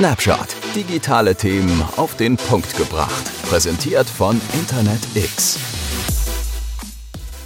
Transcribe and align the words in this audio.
Snapshot. 0.00 0.56
Digitale 0.74 1.34
Themen 1.34 1.82
auf 1.98 2.16
den 2.16 2.38
Punkt 2.38 2.74
gebracht. 2.74 3.30
Präsentiert 3.50 4.08
von 4.08 4.40
Internet 4.54 4.98
X. 5.14 5.58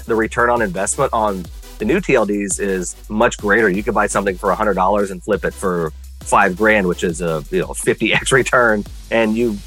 The 0.07 0.15
return 0.15 0.51
on 0.51 0.62
investment 0.62 1.12
on 1.12 1.43
the 1.80 1.85
new 1.85 1.98
TLDs 1.98 2.61
is 2.61 2.95
much 3.09 3.39
greater. 3.39 3.69
You 3.69 3.82
could 3.82 3.93
buy 3.93 4.07
something 4.07 4.39
for 4.39 4.55
$100 4.55 5.11
and 5.11 5.21
flip 5.21 5.45
it 5.45 5.53
for 5.53 5.93
five 6.21 6.57
grand, 6.57 6.87
which 6.87 7.03
is 7.03 7.21
a 7.21 7.43
you 7.51 7.59
know 7.59 7.75
50x 7.75 8.30
return. 8.41 8.84
And 9.11 9.36
you 9.36 9.59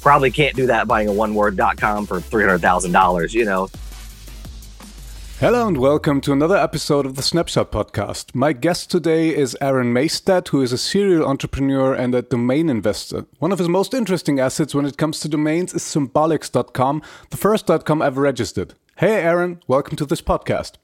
probably 0.00 0.30
can't 0.30 0.54
do 0.54 0.68
that 0.68 0.86
buying 0.86 1.08
a 1.08 1.12
one 1.12 1.34
word.com 1.34 2.06
for 2.06 2.20
$300,000, 2.20 3.32
you 3.34 3.44
know. 3.44 3.68
Hello 5.38 5.68
and 5.68 5.76
welcome 5.76 6.22
to 6.22 6.32
another 6.32 6.56
episode 6.56 7.04
of 7.04 7.14
the 7.14 7.22
Snapshot 7.22 7.70
podcast. 7.70 8.34
My 8.34 8.54
guest 8.54 8.90
today 8.90 9.36
is 9.36 9.54
Aaron 9.60 9.92
Meystedt, 9.92 10.48
who 10.48 10.62
is 10.62 10.72
a 10.72 10.78
serial 10.78 11.28
entrepreneur 11.28 11.92
and 11.92 12.14
a 12.14 12.22
domain 12.22 12.70
investor. 12.70 13.26
One 13.38 13.52
of 13.52 13.58
his 13.58 13.68
most 13.68 13.92
interesting 13.92 14.40
assets 14.40 14.74
when 14.74 14.86
it 14.86 14.96
comes 14.96 15.20
to 15.20 15.28
domains 15.28 15.74
is 15.74 15.82
Symbolics.com, 15.82 17.02
the 17.28 17.36
first 17.36 17.66
.com 17.84 18.00
ever 18.00 18.22
registered. 18.22 18.72
Hey 18.96 19.22
Aaron, 19.22 19.60
welcome 19.66 19.94
to 19.96 20.06
this 20.06 20.22
podcast. 20.22 20.76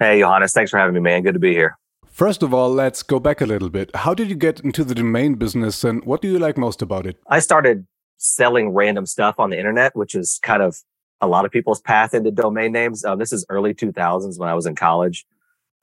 Hey 0.00 0.18
Johannes, 0.18 0.52
thanks 0.52 0.72
for 0.72 0.78
having 0.78 0.94
me, 0.94 1.00
man. 1.00 1.22
Good 1.22 1.34
to 1.34 1.38
be 1.38 1.52
here. 1.52 1.78
First 2.04 2.42
of 2.42 2.52
all, 2.52 2.70
let's 2.70 3.04
go 3.04 3.20
back 3.20 3.40
a 3.40 3.46
little 3.46 3.70
bit. 3.70 3.94
How 3.94 4.14
did 4.14 4.28
you 4.28 4.34
get 4.34 4.58
into 4.60 4.82
the 4.82 4.96
domain 4.96 5.34
business 5.34 5.84
and 5.84 6.04
what 6.04 6.20
do 6.20 6.26
you 6.26 6.40
like 6.40 6.58
most 6.58 6.82
about 6.82 7.06
it? 7.06 7.18
I 7.28 7.38
started 7.38 7.86
selling 8.16 8.70
random 8.70 9.06
stuff 9.06 9.36
on 9.38 9.50
the 9.50 9.58
internet, 9.58 9.94
which 9.94 10.16
is 10.16 10.40
kind 10.42 10.60
of 10.60 10.82
a 11.22 11.28
lot 11.28 11.46
of 11.46 11.52
people's 11.52 11.82
path 11.82 12.14
into 12.14 12.32
domain 12.32 12.72
names. 12.72 13.06
Um, 13.06 13.20
this 13.20 13.32
is 13.32 13.46
early 13.50 13.74
2000s 13.74 14.38
when 14.40 14.50
I 14.50 14.54
was 14.54 14.66
in 14.66 14.76
college. 14.76 15.26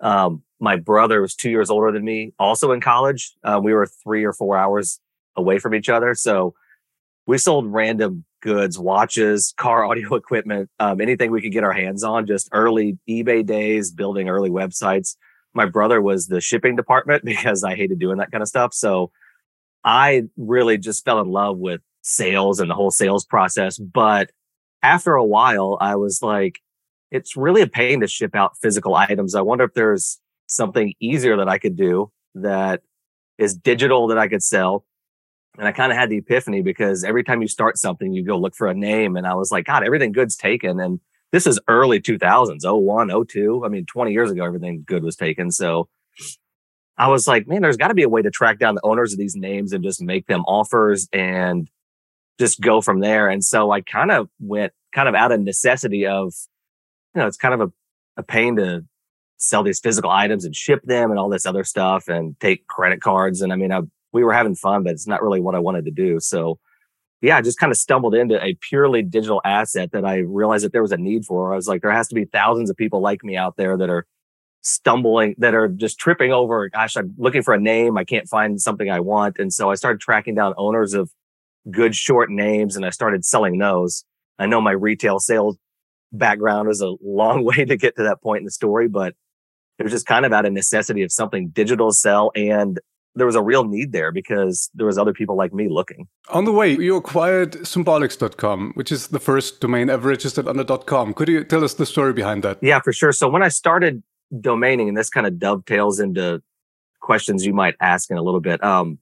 Um, 0.02 0.44
my 0.60 0.78
brother 0.78 1.22
was 1.22 1.36
two 1.36 1.52
years 1.52 1.72
older 1.72 1.92
than 1.92 2.06
me, 2.06 2.34
also 2.40 2.74
in 2.74 2.82
college. 2.82 3.34
Uh, 3.44 3.62
we 3.64 3.74
were 3.74 3.88
three 3.88 4.26
or 4.26 4.34
four 4.34 4.58
hours 4.58 5.02
away 5.38 5.60
from 5.60 5.76
each 5.76 5.90
other. 5.90 6.16
So 6.16 6.56
we 7.28 7.40
sold 7.40 7.72
random 7.74 8.26
goods, 8.42 8.80
watches, 8.80 9.54
car 9.58 9.86
audio 9.90 10.16
equipment, 10.16 10.70
um, 10.80 11.02
anything 11.02 11.32
we 11.32 11.42
could 11.42 11.54
get 11.54 11.66
our 11.66 11.74
hands 11.74 12.04
on, 12.04 12.28
just 12.28 12.50
early 12.54 13.00
eBay 13.10 13.46
days, 13.46 13.92
building 13.92 14.30
early 14.30 14.52
websites. 14.52 15.18
My 15.56 15.66
brother 15.68 16.02
was 16.02 16.28
the 16.28 16.42
shipping 16.42 16.78
department 16.78 17.26
because 17.26 17.64
I 17.64 17.76
hated 17.76 18.00
doing 18.00 18.18
that 18.20 18.32
kind 18.32 18.44
of 18.44 18.50
stuff. 18.50 18.74
So 18.76 19.12
I 19.84 20.24
really 20.38 20.78
just 20.78 21.06
fell 21.06 21.22
in 21.22 21.30
love 21.30 21.58
with 21.58 21.82
sales 22.04 22.60
and 22.60 22.70
the 22.70 22.76
whole 22.76 22.92
sales 22.92 23.26
process. 23.26 23.78
But 23.80 24.32
after 24.82 25.14
a 25.16 25.24
while, 25.24 25.78
I 25.82 25.96
was 25.96 26.22
like, 26.22 26.60
it's 27.12 27.36
really 27.36 27.62
a 27.62 27.68
pain 27.68 28.02
to 28.02 28.08
ship 28.08 28.36
out 28.36 28.58
physical 28.62 28.96
items. 28.96 29.36
I 29.36 29.42
wonder 29.42 29.64
if 29.64 29.74
there's 29.74 30.20
something 30.48 30.94
easier 31.00 31.38
that 31.38 31.50
I 31.50 31.58
could 31.58 31.76
do 31.76 32.12
that 32.36 32.82
is 33.38 33.56
digital 33.56 34.08
that 34.08 34.18
I 34.18 34.28
could 34.28 34.44
sell. 34.44 34.86
And 35.58 35.68
I 35.68 35.72
kind 35.72 35.92
of 35.92 35.98
had 35.98 36.10
the 36.10 36.18
epiphany 36.18 36.62
because 36.62 37.04
every 37.04 37.24
time 37.24 37.42
you 37.42 37.48
start 37.48 37.78
something, 37.78 38.14
you 38.14 38.24
go 38.24 38.38
look 38.38 38.56
for 38.56 38.68
a 38.68 38.74
name. 38.74 39.18
And 39.18 39.26
I 39.26 39.34
was 39.34 39.52
like, 39.52 39.66
God, 39.66 39.84
everything 39.84 40.12
good's 40.12 40.36
taken. 40.36 40.80
And 40.80 41.00
this 41.32 41.46
is 41.48 41.60
early 41.68 42.00
2000s, 42.00 42.60
01, 42.64 43.26
02. 43.28 43.64
I 43.66 43.70
mean, 43.70 43.86
20 43.86 44.12
years 44.12 44.32
ago, 44.32 44.46
everything 44.46 44.84
good 44.86 45.04
was 45.04 45.16
taken. 45.16 45.52
So 45.52 45.90
I 46.98 47.08
was 47.08 47.28
like, 47.28 47.48
man, 47.48 47.62
there's 47.62 47.78
got 47.78 47.90
to 47.90 47.94
be 47.94 48.04
a 48.04 48.10
way 48.10 48.22
to 48.22 48.30
track 48.30 48.60
down 48.60 48.76
the 48.76 48.86
owners 48.86 49.14
of 49.14 49.20
these 49.20 49.36
names 49.36 49.74
and 49.74 49.84
just 49.84 50.02
make 50.02 50.28
them 50.28 50.42
offers 50.42 51.08
and 51.14 51.70
just 52.40 52.62
go 52.62 52.82
from 52.82 53.02
there. 53.02 53.28
And 53.30 53.44
so 53.44 53.72
I 53.72 53.82
kind 53.82 54.12
of 54.12 54.30
went 54.40 54.74
kind 54.94 55.10
of 55.10 55.16
out 55.16 55.32
of 55.32 55.42
necessity 55.42 56.06
of, 56.08 56.34
you 57.14 57.22
know, 57.22 57.28
it's 57.28 57.38
kind 57.38 57.54
of 57.54 57.62
a, 57.62 57.72
a 58.18 58.24
pain 58.24 58.56
to 58.56 58.86
sell 59.38 59.64
these 59.64 59.80
physical 59.80 60.10
items 60.10 60.46
and 60.46 60.56
ship 60.56 60.82
them 60.84 61.12
and 61.12 61.20
all 61.20 61.30
this 61.30 61.46
other 61.46 61.64
stuff 61.64 62.08
and 62.08 62.40
take 62.40 62.68
credit 62.68 63.02
cards. 63.02 63.42
And 63.42 63.54
I 63.54 63.56
mean, 63.56 63.72
I, 63.72 63.82
we 64.12 64.24
were 64.24 64.34
having 64.34 64.56
fun, 64.56 64.84
but 64.84 64.94
it's 64.94 65.08
not 65.08 65.22
really 65.22 65.40
what 65.40 65.56
I 65.56 65.60
wanted 65.60 65.86
to 65.86 65.92
do. 65.92 66.20
So 66.20 66.60
yeah, 67.22 67.38
I 67.38 67.42
just 67.42 67.60
kind 67.60 67.72
of 67.72 67.78
stumbled 67.78 68.16
into 68.16 68.42
a 68.44 68.58
purely 68.62 69.02
digital 69.02 69.42
asset 69.44 69.92
that 69.92 70.06
I 70.06 70.20
realized 70.20 70.64
that 70.64 70.72
there 70.72 70.82
was 70.82 70.92
a 70.92 70.98
need 70.98 71.26
for. 71.26 71.52
I 71.52 71.56
was 71.56 71.68
like, 71.68 71.82
there 71.82 71.92
has 71.92 72.08
to 72.10 72.16
be 72.16 72.26
thousands 72.26 72.70
of 72.70 72.78
people 72.78 73.02
like 73.02 73.24
me 73.24 73.36
out 73.36 73.58
there 73.58 73.78
that 73.78 73.90
are 73.90 74.06
stumbling, 74.62 75.36
that 75.38 75.54
are 75.54 75.68
just 75.68 76.00
tripping 76.00 76.32
over, 76.32 76.70
gosh, 76.70 76.96
I'm 76.96 77.14
looking 77.18 77.44
for 77.44 77.54
a 77.54 77.60
name. 77.60 77.98
I 77.98 78.06
can't 78.06 78.28
find 78.28 78.60
something 78.60 78.90
I 78.90 79.02
want. 79.02 79.38
And 79.38 79.54
so 79.54 79.70
I 79.70 79.76
started 79.76 80.00
tracking 80.00 80.36
down 80.36 80.54
owners 80.58 80.94
of 80.94 81.12
good 81.70 81.96
short 81.96 82.30
names 82.30 82.76
and 82.76 82.86
I 82.86 82.90
started 82.90 83.26
selling 83.26 83.58
those. 83.58 84.06
I 84.38 84.46
know 84.46 84.62
my 84.62 84.72
retail 84.72 85.20
sales 85.20 85.58
background 86.12 86.68
was 86.68 86.82
a 86.82 86.96
long 87.02 87.44
way 87.46 87.66
to 87.66 87.78
get 87.78 87.96
to 87.98 88.04
that 88.04 88.22
point 88.22 88.40
in 88.40 88.46
the 88.46 88.52
story, 88.52 88.88
but 88.88 89.16
it 89.78 89.84
was 89.84 89.92
just 89.92 90.06
kind 90.06 90.26
of 90.26 90.34
out 90.34 90.46
of 90.46 90.54
necessity 90.54 91.04
of 91.04 91.12
something 91.12 91.50
digital 91.50 91.90
to 91.90 91.96
sell. 91.96 92.32
And 92.36 92.80
there 93.16 93.26
was 93.26 93.36
a 93.36 93.42
real 93.42 93.64
need 93.64 93.92
there 93.92 94.12
because 94.12 94.70
there 94.74 94.86
was 94.86 94.98
other 94.98 95.14
people 95.14 95.36
like 95.36 95.54
me 95.54 95.68
looking. 95.68 96.08
On 96.30 96.46
the 96.46 96.52
way, 96.52 96.72
you 96.72 96.96
acquired 96.96 97.54
symbolics.com, 97.54 98.74
which 98.76 98.92
is 98.92 99.08
the 99.08 99.20
first 99.20 99.62
domain 99.62 99.90
ever 99.90 100.10
registered 100.10 100.48
under 100.48 100.64
dot 100.64 100.86
.com. 100.86 101.14
Could 101.14 101.28
you 101.28 101.44
tell 101.44 101.64
us 101.64 101.74
the 101.74 101.86
story 101.86 102.14
behind 102.14 102.44
that? 102.44 102.60
Yeah, 102.62 102.80
for 102.82 102.94
sure. 102.94 103.12
So 103.12 103.28
when 103.28 103.42
I 103.42 103.48
started 103.48 104.04
domaining, 104.34 104.88
and 104.88 104.98
this 104.98 105.10
kind 105.10 105.26
of 105.26 105.40
dovetails 105.40 106.00
into 106.00 106.42
questions 107.00 107.46
you 107.46 107.54
might 107.54 107.76
ask 107.82 108.12
in 108.12 108.18
a 108.18 108.22
little 108.22 108.40
bit. 108.40 108.64
Um, 108.64 109.00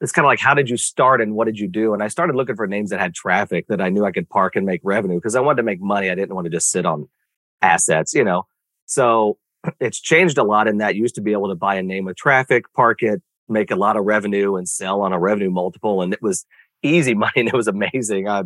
it's 0.00 0.12
kind 0.12 0.24
of 0.24 0.28
like 0.28 0.40
how 0.40 0.54
did 0.54 0.68
you 0.68 0.76
start 0.76 1.20
and 1.20 1.34
what 1.34 1.46
did 1.46 1.58
you 1.58 1.68
do? 1.68 1.94
And 1.94 2.02
i 2.02 2.08
started 2.08 2.36
looking 2.36 2.56
for 2.56 2.66
names 2.66 2.90
that 2.90 3.00
had 3.00 3.14
traffic 3.14 3.66
that 3.68 3.80
i 3.80 3.88
knew 3.88 4.04
i 4.04 4.12
could 4.12 4.28
park 4.28 4.56
and 4.56 4.66
make 4.66 4.80
revenue 4.84 5.16
because 5.16 5.34
i 5.34 5.40
wanted 5.40 5.58
to 5.58 5.62
make 5.62 5.80
money. 5.80 6.10
I 6.10 6.14
didn't 6.14 6.34
want 6.34 6.46
to 6.46 6.50
just 6.50 6.70
sit 6.70 6.86
on 6.86 7.08
assets 7.62 8.14
you 8.14 8.24
know? 8.24 8.46
So 8.86 9.38
it's 9.80 10.00
changed 10.00 10.38
a 10.38 10.44
lot 10.44 10.68
in 10.68 10.78
that 10.78 10.94
you 10.94 11.02
used 11.02 11.16
to 11.16 11.22
be 11.22 11.32
able 11.32 11.48
to 11.48 11.54
buy 11.54 11.76
a 11.76 11.82
name 11.82 12.04
with 12.04 12.16
traffic 12.16 12.64
park 12.74 13.02
it 13.02 13.22
make 13.48 13.70
a 13.70 13.76
lot 13.76 13.96
of 13.96 14.04
revenue 14.04 14.56
and 14.56 14.68
sell 14.68 15.02
on 15.02 15.12
a 15.12 15.18
revenue 15.18 15.50
multiple 15.50 16.02
and 16.02 16.12
it 16.12 16.22
was 16.22 16.44
easy 16.82 17.14
money 17.24 17.32
and 17.36 17.48
it 17.48 17.54
was 17.54 17.68
amazing. 17.68 18.28
I 18.28 18.42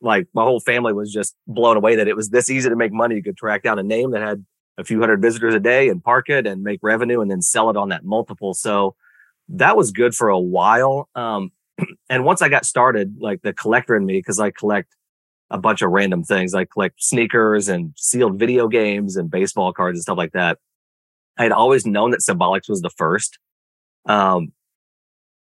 like 0.00 0.28
my 0.34 0.42
whole 0.42 0.60
family 0.60 0.92
was 0.92 1.12
just 1.12 1.34
blown 1.46 1.76
away 1.76 1.96
that 1.96 2.08
it 2.08 2.16
was 2.16 2.30
this 2.30 2.50
easy 2.50 2.68
to 2.68 2.76
make 2.76 2.92
money. 2.92 3.16
You 3.16 3.22
could 3.22 3.36
track 3.36 3.62
down 3.62 3.78
a 3.78 3.82
name 3.82 4.10
that 4.10 4.22
had 4.22 4.44
a 4.78 4.84
few 4.84 5.00
hundred 5.00 5.22
visitors 5.22 5.54
a 5.54 5.60
day 5.60 5.88
and 5.88 6.04
park 6.04 6.28
it 6.28 6.46
and 6.46 6.62
make 6.62 6.80
revenue 6.82 7.20
and 7.20 7.30
then 7.30 7.40
sell 7.40 7.70
it 7.70 7.76
on 7.76 7.88
that 7.88 8.04
multiple. 8.04 8.52
So 8.52 8.94
that 9.48 9.76
was 9.76 9.92
good 9.92 10.14
for 10.14 10.28
a 10.28 10.38
while. 10.38 11.08
Um, 11.14 11.52
and 12.10 12.24
once 12.24 12.42
I 12.42 12.48
got 12.48 12.64
started, 12.64 13.16
like 13.20 13.42
the 13.42 13.52
collector 13.52 13.96
in 13.96 14.06
me, 14.06 14.18
because 14.18 14.40
I 14.40 14.50
collect 14.50 14.94
a 15.50 15.58
bunch 15.58 15.82
of 15.82 15.90
random 15.90 16.24
things, 16.24 16.54
I 16.54 16.64
collect 16.64 17.02
sneakers 17.02 17.68
and 17.68 17.92
sealed 17.96 18.38
video 18.38 18.68
games 18.68 19.16
and 19.16 19.30
baseball 19.30 19.72
cards 19.72 19.98
and 19.98 20.02
stuff 20.02 20.18
like 20.18 20.32
that. 20.32 20.58
I 21.38 21.44
had 21.44 21.52
always 21.52 21.86
known 21.86 22.10
that 22.10 22.20
Symbolics 22.20 22.68
was 22.68 22.80
the 22.80 22.90
first. 22.90 23.38
Um, 24.06 24.52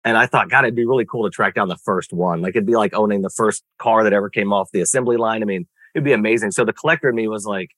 and 0.05 0.16
I 0.16 0.27
thought, 0.27 0.49
God, 0.49 0.65
it'd 0.65 0.75
be 0.75 0.87
really 0.87 1.05
cool 1.05 1.25
to 1.25 1.31
track 1.31 1.55
down 1.55 1.69
the 1.69 1.77
first 1.77 2.12
one. 2.12 2.41
Like 2.41 2.50
it'd 2.50 2.66
be 2.66 2.77
like 2.77 2.94
owning 2.94 3.22
the 3.22 3.31
first 3.31 3.62
car 3.78 4.03
that 4.05 4.12
ever 4.12 4.31
came 4.31 4.53
off 4.53 4.71
the 4.72 4.81
assembly 4.81 5.16
line. 5.16 5.43
I 5.43 5.47
mean, 5.47 5.66
it'd 5.94 6.05
be 6.05 6.12
amazing. 6.12 6.53
So 6.53 6.65
the 6.65 6.72
collector 6.72 7.10
in 7.10 7.16
me 7.16 7.28
was 7.28 7.44
like, 7.44 7.71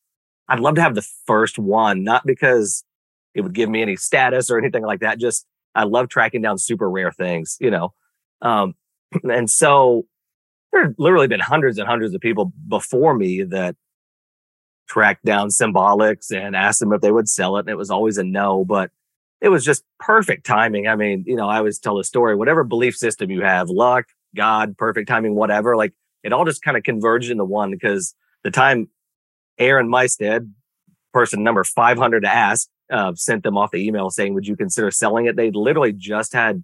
I'd 0.49 0.61
love 0.61 0.77
to 0.77 0.83
have 0.83 0.95
the 0.95 1.07
first 1.27 1.59
one, 1.59 2.05
not 2.05 2.25
because 2.27 2.85
it 3.35 3.41
would 3.41 3.55
give 3.55 3.69
me 3.69 3.83
any 3.83 3.97
status 3.97 4.51
or 4.51 4.59
anything 4.59 4.83
like 4.83 5.01
that, 5.01 5.19
just 5.19 5.47
I 5.75 5.85
love 5.85 6.09
tracking 6.09 6.43
down 6.43 6.59
super 6.59 6.89
rare 6.89 7.13
things, 7.13 7.57
you 7.61 7.71
know. 7.71 7.95
Um, 8.41 8.75
and 9.23 9.49
so 9.49 10.07
there 10.73 10.85
have 10.85 10.95
literally 10.99 11.29
been 11.29 11.41
hundreds 11.41 11.79
and 11.79 11.89
hundreds 11.89 12.15
of 12.15 12.21
people 12.21 12.53
before 12.69 13.15
me 13.15 13.43
that 13.45 13.77
tracked 14.89 15.25
down 15.25 15.49
symbolics 15.49 16.35
and 16.35 16.55
asked 16.57 16.81
them 16.81 16.93
if 16.93 17.01
they 17.01 17.13
would 17.13 17.29
sell 17.29 17.57
it. 17.57 17.61
And 17.61 17.71
it 17.71 17.79
was 17.79 17.91
always 17.91 18.19
a 18.19 18.25
no, 18.25 18.65
but 18.65 18.91
it 19.41 19.49
was 19.49 19.65
just 19.65 19.85
perfect 19.99 20.47
timing. 20.47 20.87
I 20.87 20.97
mean, 20.97 21.25
you 21.27 21.37
know, 21.37 21.49
I 21.49 21.59
always 21.59 21.79
tell 21.79 21.97
the 21.97 22.05
story, 22.05 22.37
whatever 22.37 22.65
belief 22.65 22.97
system 22.97 23.31
you 23.31 23.43
have, 23.43 23.69
luck, 23.69 24.07
God, 24.37 24.77
perfect 24.77 25.09
timing, 25.09 25.35
whatever, 25.35 25.77
like 25.77 25.93
it 26.23 26.33
all 26.33 26.45
just 26.45 26.63
kind 26.63 26.77
of 26.77 26.83
converged 26.83 27.31
into 27.31 27.45
one 27.45 27.71
because 27.71 28.15
the 28.45 28.51
time 28.51 28.89
Aaron 29.59 29.89
Meystedt, 29.89 30.49
person 31.13 31.43
number 31.43 31.65
500 31.65 32.21
to 32.21 32.29
ask, 32.29 32.69
uh, 32.93 33.15
sent 33.15 33.43
them 33.43 33.57
off 33.57 33.71
the 33.71 33.85
email 33.85 34.11
saying, 34.11 34.35
"Would 34.35 34.47
you 34.47 34.57
consider 34.57 34.91
selling 34.91 35.27
it?" 35.27 35.37
They 35.37 35.51
literally 35.51 35.93
just 35.93 36.33
had 36.33 36.63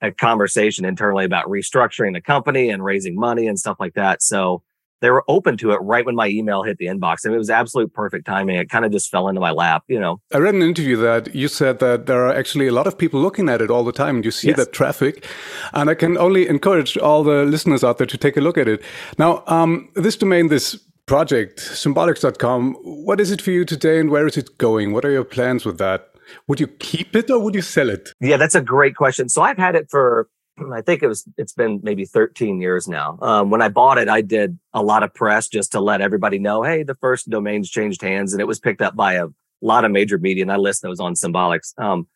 a 0.00 0.12
conversation 0.12 0.84
internally 0.84 1.24
about 1.24 1.46
restructuring 1.46 2.12
the 2.12 2.20
company 2.20 2.70
and 2.70 2.84
raising 2.84 3.16
money 3.16 3.46
and 3.46 3.58
stuff 3.58 3.76
like 3.80 3.94
that. 3.94 4.22
So 4.22 4.62
they 5.00 5.10
were 5.10 5.24
open 5.28 5.56
to 5.58 5.72
it 5.72 5.76
right 5.76 6.06
when 6.06 6.14
my 6.14 6.28
email 6.28 6.62
hit 6.62 6.78
the 6.78 6.86
inbox. 6.86 7.24
and 7.24 7.34
it 7.34 7.38
was 7.38 7.50
absolute 7.50 7.92
perfect 7.92 8.26
timing. 8.26 8.56
It 8.56 8.70
kind 8.70 8.86
of 8.86 8.92
just 8.92 9.10
fell 9.10 9.28
into 9.28 9.40
my 9.40 9.50
lap, 9.50 9.82
you 9.86 10.00
know. 10.00 10.20
I 10.32 10.38
read 10.38 10.54
an 10.54 10.62
interview 10.62 10.96
that 10.96 11.34
you 11.34 11.48
said 11.48 11.78
that 11.80 12.06
there 12.06 12.24
are 12.26 12.32
actually 12.32 12.68
a 12.68 12.72
lot 12.72 12.86
of 12.86 12.96
people 12.96 13.20
looking 13.20 13.50
at 13.50 13.60
it 13.60 13.70
all 13.70 13.84
the 13.84 13.92
time. 13.92 14.16
And 14.16 14.24
you 14.24 14.30
see 14.30 14.48
yes. 14.48 14.56
that 14.56 14.72
traffic. 14.72 15.26
And 15.74 15.90
I 15.90 15.94
can 15.94 16.16
only 16.16 16.48
encourage 16.48 16.96
all 16.96 17.22
the 17.22 17.44
listeners 17.44 17.84
out 17.84 17.98
there 17.98 18.06
to 18.06 18.16
take 18.16 18.38
a 18.38 18.40
look 18.40 18.56
at 18.56 18.66
it. 18.66 18.82
Now, 19.18 19.42
um, 19.46 19.90
this 19.94 20.16
domain, 20.16 20.48
this 20.48 20.78
project, 21.06 21.58
symbolics.com, 21.58 22.74
what 22.82 23.20
is 23.20 23.30
it 23.30 23.42
for 23.42 23.50
you 23.50 23.64
today 23.64 24.00
and 24.00 24.10
where 24.10 24.26
is 24.26 24.36
it 24.36 24.56
going? 24.58 24.92
What 24.92 25.04
are 25.04 25.10
your 25.10 25.24
plans 25.24 25.64
with 25.64 25.78
that? 25.78 26.10
Would 26.48 26.60
you 26.60 26.66
keep 26.66 27.14
it 27.14 27.30
or 27.30 27.38
would 27.38 27.54
you 27.54 27.62
sell 27.62 27.90
it? 27.90 28.10
Yeah, 28.20 28.36
that's 28.36 28.54
a 28.54 28.62
great 28.62 28.96
question. 28.96 29.28
So 29.28 29.42
I've 29.42 29.58
had 29.58 29.76
it 29.76 29.90
for, 29.90 30.28
I 30.72 30.80
think 30.80 31.02
it 31.02 31.06
was, 31.06 31.24
it's 31.36 31.52
been 31.52 31.80
maybe 31.82 32.06
13 32.06 32.60
years 32.60 32.88
now. 32.88 33.18
Um, 33.20 33.50
when 33.50 33.60
I 33.60 33.68
bought 33.68 33.98
it, 33.98 34.08
I 34.08 34.22
did 34.22 34.58
a 34.72 34.82
lot 34.82 35.02
of 35.02 35.12
press 35.12 35.48
just 35.48 35.72
to 35.72 35.80
let 35.80 36.00
everybody 36.00 36.38
know, 36.38 36.62
hey, 36.62 36.82
the 36.82 36.94
first 36.94 37.28
domains 37.28 37.68
changed 37.68 38.00
hands 38.00 38.32
and 38.32 38.40
it 38.40 38.46
was 38.46 38.58
picked 38.58 38.80
up 38.80 38.96
by 38.96 39.14
a 39.14 39.26
lot 39.60 39.84
of 39.84 39.90
major 39.90 40.18
media 40.18 40.42
and 40.42 40.52
I 40.52 40.56
list 40.56 40.82
those 40.82 41.00
on 41.00 41.14
Symbolics. 41.14 41.78
Um, 41.78 42.06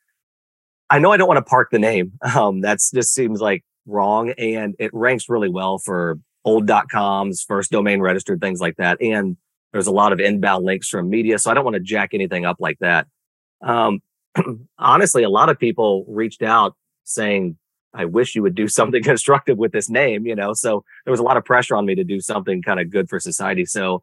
I 0.91 0.99
know 0.99 1.13
I 1.13 1.19
don't 1.19 1.29
want 1.29 1.39
to 1.39 1.49
park 1.49 1.69
the 1.71 1.79
name. 1.79 2.13
Um, 2.35 2.61
that's 2.63 2.91
just 2.91 3.13
seems 3.13 3.41
like 3.41 3.65
wrong. 3.87 4.31
And 4.39 4.75
it 4.79 4.91
ranks 4.95 5.29
really 5.29 5.51
well 5.51 5.79
for 5.79 6.19
old 6.45 6.71
coms, 6.91 7.43
first 7.43 7.71
domain 7.71 8.01
registered, 8.01 8.41
things 8.41 8.61
like 8.61 8.77
that. 8.77 9.01
And 9.01 9.37
there's 9.73 9.87
a 9.87 9.93
lot 9.93 10.13
of 10.13 10.21
inbound 10.21 10.65
links 10.65 10.89
from 10.89 11.11
media. 11.11 11.39
So 11.39 11.51
I 11.51 11.55
don't 11.55 11.65
want 11.65 11.75
to 11.75 11.81
jack 11.81 12.11
anything 12.13 12.45
up 12.45 12.57
like 12.59 12.79
that. 12.81 13.07
Um, 13.61 14.01
honestly, 14.79 15.23
a 15.23 15.31
lot 15.31 15.49
of 15.49 15.59
people 15.59 16.05
reached 16.09 16.43
out 16.43 16.75
saying, 17.05 17.57
I 17.95 18.05
wish 18.05 18.35
you 18.35 18.43
would 18.43 18.55
do 18.55 18.69
something 18.69 19.03
constructive 19.03 19.59
with 19.59 19.73
this 19.73 19.91
name, 19.91 20.27
you 20.27 20.35
know. 20.35 20.55
So 20.55 20.85
there 21.05 21.11
was 21.11 21.21
a 21.21 21.25
lot 21.25 21.37
of 21.37 21.45
pressure 21.45 21.77
on 21.77 21.87
me 21.87 21.95
to 21.95 22.05
do 22.05 22.21
something 22.21 22.63
kind 22.63 22.81
of 22.81 22.91
good 22.91 23.09
for 23.09 23.21
society. 23.21 23.65
So 23.65 24.03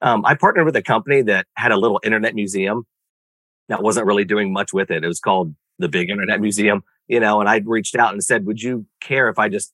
um, 0.00 0.24
I 0.24 0.34
partnered 0.34 0.66
with 0.66 0.76
a 0.76 0.82
company 0.82 1.22
that 1.22 1.46
had 1.56 1.72
a 1.72 1.76
little 1.76 2.00
internet 2.02 2.34
museum 2.34 2.86
that 3.68 3.82
wasn't 3.82 4.06
really 4.06 4.24
doing 4.24 4.52
much 4.52 4.72
with 4.72 4.90
it. 4.90 5.04
It 5.04 5.08
was 5.08 5.20
called 5.20 5.54
the 5.78 5.88
Big 5.88 6.10
Internet 6.10 6.40
Museum, 6.40 6.82
you 7.06 7.20
know, 7.20 7.40
and 7.40 7.48
I 7.48 7.62
reached 7.64 7.96
out 7.96 8.12
and 8.12 8.22
said, 8.22 8.44
Would 8.46 8.60
you 8.60 8.86
care 9.00 9.28
if 9.28 9.38
I 9.38 9.48
just 9.48 9.72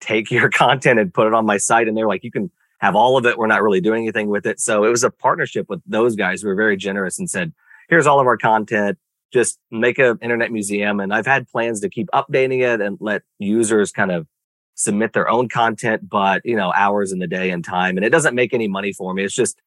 take 0.00 0.30
your 0.30 0.48
content 0.50 0.98
and 0.98 1.12
put 1.12 1.26
it 1.26 1.34
on 1.34 1.46
my 1.46 1.56
site? 1.56 1.88
And 1.88 1.96
they're 1.96 2.08
like, 2.08 2.24
You 2.24 2.30
can 2.30 2.50
have 2.80 2.94
all 2.94 3.16
of 3.16 3.26
it. 3.26 3.38
We're 3.38 3.46
not 3.46 3.62
really 3.62 3.80
doing 3.80 4.02
anything 4.02 4.28
with 4.28 4.46
it. 4.46 4.60
So 4.60 4.84
it 4.84 4.90
was 4.90 5.04
a 5.04 5.10
partnership 5.10 5.66
with 5.68 5.80
those 5.86 6.16
guys 6.16 6.42
who 6.42 6.48
were 6.48 6.54
very 6.54 6.76
generous 6.76 7.18
and 7.18 7.28
said, 7.28 7.52
Here's 7.88 8.06
all 8.06 8.20
of 8.20 8.26
our 8.26 8.36
content. 8.36 8.98
Just 9.32 9.58
make 9.70 9.98
an 9.98 10.18
internet 10.22 10.52
museum. 10.52 11.00
And 11.00 11.12
I've 11.12 11.26
had 11.26 11.48
plans 11.48 11.80
to 11.80 11.88
keep 11.88 12.08
updating 12.14 12.60
it 12.60 12.80
and 12.80 12.96
let 13.00 13.22
users 13.38 13.90
kind 13.90 14.12
of 14.12 14.26
submit 14.74 15.12
their 15.12 15.28
own 15.28 15.48
content, 15.48 16.08
but 16.08 16.42
you 16.44 16.56
know, 16.56 16.72
hours 16.72 17.12
in 17.12 17.18
the 17.18 17.26
day 17.26 17.50
and 17.50 17.64
time. 17.64 17.96
And 17.96 18.04
it 18.04 18.10
doesn't 18.10 18.34
make 18.34 18.52
any 18.52 18.68
money 18.68 18.92
for 18.92 19.14
me. 19.14 19.24
It's 19.24 19.34
just, 19.34 19.60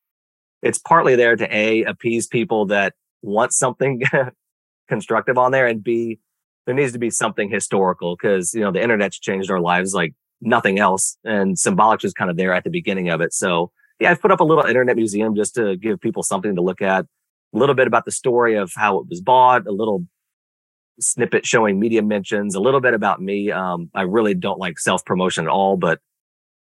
it's 0.62 0.78
partly 0.78 1.16
there 1.16 1.36
to 1.36 1.56
A, 1.56 1.84
appease 1.84 2.28
people 2.28 2.66
that 2.68 2.94
want 3.22 3.54
something 3.54 4.02
constructive 4.88 5.38
on 5.38 5.52
there 5.52 5.68
and 5.68 5.84
B, 5.84 6.20
there 6.68 6.76
needs 6.76 6.92
to 6.92 7.00
be 7.00 7.10
something 7.10 7.50
historical 7.50 8.16
because, 8.16 8.54
you 8.54 8.60
know, 8.60 8.72
the 8.72 8.84
internet's 8.84 9.18
changed 9.18 9.50
our 9.50 9.62
lives 9.62 9.94
like 9.94 10.14
nothing 10.42 10.80
else. 10.80 11.18
And 11.24 11.56
Symbolics 11.56 12.04
was 12.04 12.14
kind 12.14 12.30
of 12.30 12.36
there 12.36 12.54
at 12.54 12.66
the 12.66 12.70
beginning 12.70 13.10
of 13.10 13.22
it. 13.22 13.34
So 13.34 13.72
yeah, 14.02 14.12
I've 14.12 14.22
put 14.22 14.32
up 14.32 14.42
a 14.42 14.44
little 14.44 14.66
internet 14.66 14.98
museum 14.98 15.34
just 15.34 15.56
to 15.56 15.78
give 15.78 16.02
people 16.02 16.24
something 16.24 16.56
to 16.56 16.62
look 16.62 16.82
at, 16.82 17.06
a 17.06 17.58
little 17.58 17.74
bit 17.74 17.88
about 17.88 18.04
the 18.04 18.12
story 18.12 18.56
of 18.56 18.74
how 18.76 19.00
it 19.00 19.08
was 19.10 19.22
bought, 19.22 19.66
a 19.66 19.72
little 19.72 20.06
snippet 21.00 21.46
showing 21.46 21.80
media 21.80 22.02
mentions, 22.02 22.54
a 22.54 22.60
little 22.60 22.82
bit 22.82 22.94
about 22.94 23.22
me. 23.22 23.50
Um, 23.50 23.90
I 23.96 24.02
really 24.02 24.34
don't 24.34 24.60
like 24.60 24.78
self 24.78 25.06
promotion 25.06 25.46
at 25.46 25.52
all, 25.52 25.78
but 25.78 26.02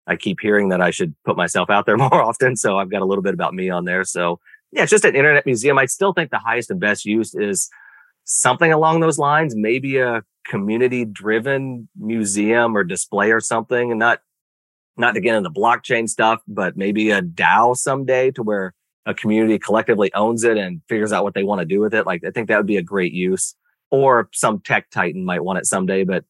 I 0.06 0.16
keep 0.16 0.40
hearing 0.42 0.68
that 0.68 0.82
I 0.82 0.90
should 0.90 1.14
put 1.24 1.38
myself 1.38 1.70
out 1.70 1.86
there 1.86 1.96
more 1.96 2.22
often. 2.22 2.54
So 2.54 2.76
I've 2.76 2.90
got 2.90 3.00
a 3.00 3.06
little 3.06 3.22
bit 3.22 3.32
about 3.32 3.54
me 3.54 3.70
on 3.70 3.86
there. 3.86 4.04
So 4.04 4.40
yeah, 4.72 4.82
it's 4.82 4.90
just 4.90 5.06
an 5.06 5.16
internet 5.16 5.46
museum. 5.46 5.78
I 5.78 5.86
still 5.86 6.12
think 6.12 6.30
the 6.30 6.38
highest 6.38 6.70
and 6.70 6.78
best 6.78 7.06
use 7.06 7.34
is 7.34 7.70
something 8.26 8.72
along 8.72 9.00
those 9.00 9.18
lines, 9.18 9.54
maybe 9.56 9.98
a 9.98 10.22
community 10.44 11.04
driven 11.04 11.88
museum 11.96 12.76
or 12.76 12.84
display 12.84 13.30
or 13.32 13.40
something 13.40 13.90
and 13.90 13.98
not, 13.98 14.20
not 14.96 15.14
to 15.14 15.20
get 15.20 15.34
into 15.34 15.50
blockchain 15.50 16.08
stuff, 16.08 16.42
but 16.46 16.76
maybe 16.76 17.10
a 17.10 17.22
DAO 17.22 17.76
someday 17.76 18.30
to 18.32 18.42
where 18.42 18.74
a 19.06 19.14
community 19.14 19.58
collectively 19.58 20.12
owns 20.14 20.42
it 20.44 20.56
and 20.56 20.82
figures 20.88 21.12
out 21.12 21.22
what 21.22 21.34
they 21.34 21.44
want 21.44 21.60
to 21.60 21.64
do 21.64 21.80
with 21.80 21.94
it. 21.94 22.04
Like 22.04 22.24
I 22.24 22.30
think 22.30 22.48
that 22.48 22.56
would 22.56 22.66
be 22.66 22.76
a 22.76 22.82
great 22.82 23.12
use 23.12 23.54
or 23.90 24.28
some 24.32 24.60
tech 24.60 24.90
titan 24.90 25.24
might 25.24 25.44
want 25.44 25.58
it 25.60 25.66
someday. 25.66 26.04
But 26.04 26.24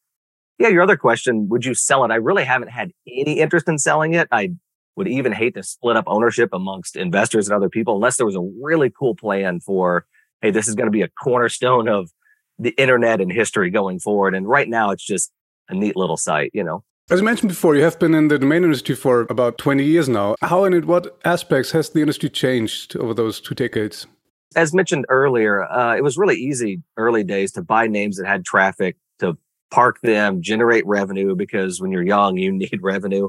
yeah, 0.58 0.68
your 0.68 0.82
other 0.82 0.96
question, 0.96 1.48
would 1.48 1.64
you 1.64 1.74
sell 1.74 2.04
it? 2.04 2.10
I 2.10 2.16
really 2.16 2.44
haven't 2.44 2.68
had 2.68 2.92
any 3.06 3.40
interest 3.40 3.68
in 3.68 3.78
selling 3.78 4.14
it. 4.14 4.28
I 4.30 4.52
would 4.96 5.08
even 5.08 5.32
hate 5.32 5.54
to 5.54 5.62
split 5.62 5.96
up 5.96 6.04
ownership 6.06 6.50
amongst 6.52 6.96
investors 6.96 7.48
and 7.48 7.56
other 7.56 7.68
people 7.68 7.94
unless 7.94 8.16
there 8.16 8.26
was 8.26 8.36
a 8.36 8.50
really 8.62 8.90
cool 8.90 9.14
plan 9.14 9.60
for, 9.60 10.06
hey, 10.42 10.50
this 10.50 10.68
is 10.68 10.74
going 10.74 10.86
to 10.86 10.92
be 10.92 11.02
a 11.02 11.08
cornerstone 11.08 11.88
of 11.88 12.10
the 12.58 12.70
internet 12.70 13.20
and 13.20 13.32
history 13.32 13.70
going 13.70 13.98
forward. 13.98 14.34
And 14.34 14.48
right 14.48 14.68
now 14.68 14.90
it's 14.90 15.04
just 15.04 15.30
a 15.68 15.74
neat 15.74 15.96
little 15.96 16.16
site, 16.16 16.50
you 16.54 16.64
know. 16.64 16.82
As 17.08 17.20
you 17.20 17.24
mentioned 17.24 17.50
before, 17.50 17.76
you 17.76 17.82
have 17.82 17.98
been 18.00 18.14
in 18.14 18.28
the 18.28 18.38
domain 18.38 18.64
industry 18.64 18.96
for 18.96 19.22
about 19.30 19.58
20 19.58 19.84
years 19.84 20.08
now. 20.08 20.34
How 20.40 20.64
and 20.64 20.74
in 20.74 20.86
what 20.86 21.16
aspects 21.24 21.70
has 21.70 21.90
the 21.90 22.00
industry 22.00 22.28
changed 22.28 22.96
over 22.96 23.14
those 23.14 23.40
two 23.40 23.54
decades? 23.54 24.08
As 24.56 24.74
mentioned 24.74 25.06
earlier, 25.08 25.70
uh, 25.70 25.94
it 25.94 26.02
was 26.02 26.16
really 26.16 26.36
easy 26.36 26.82
early 26.96 27.22
days 27.22 27.52
to 27.52 27.62
buy 27.62 27.86
names 27.86 28.16
that 28.16 28.26
had 28.26 28.44
traffic, 28.44 28.96
to 29.20 29.38
park 29.70 30.00
them, 30.00 30.42
generate 30.42 30.84
revenue, 30.86 31.36
because 31.36 31.80
when 31.80 31.92
you're 31.92 32.02
young, 32.02 32.38
you 32.38 32.50
need 32.64 32.80
revenue. 32.82 33.28